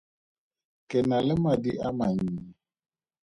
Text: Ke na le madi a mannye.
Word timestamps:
Ke 0.89 0.99
na 1.09 1.17
le 1.27 1.33
madi 1.43 1.71
a 1.87 1.89
mannye. 1.97 2.39